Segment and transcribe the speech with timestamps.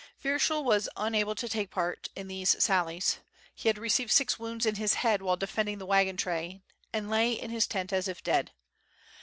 [0.23, 3.19] Viyershul was unable to take part in these sallies.
[3.53, 7.33] He had received six wounds on his head while defending the wagon train and lay
[7.33, 8.49] in his tent as if dead.